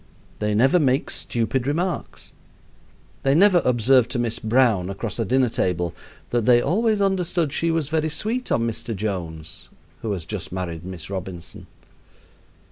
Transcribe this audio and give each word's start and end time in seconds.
They 0.39 0.55
never 0.55 0.79
make 0.79 1.11
stupid 1.11 1.67
remarks. 1.67 2.31
They 3.21 3.35
never 3.35 3.61
observe 3.63 4.07
to 4.07 4.17
Miss 4.17 4.39
Brown 4.39 4.89
across 4.89 5.19
a 5.19 5.25
dinner 5.25 5.47
table 5.47 5.93
that 6.31 6.47
they 6.47 6.59
always 6.59 7.01
understood 7.01 7.53
she 7.53 7.69
was 7.69 7.89
very 7.89 8.09
sweet 8.09 8.51
on 8.51 8.65
Mr. 8.67 8.95
Jones 8.95 9.69
(who 10.01 10.11
has 10.13 10.25
just 10.25 10.51
married 10.51 10.83
Miss 10.83 11.11
Robinson). 11.11 11.67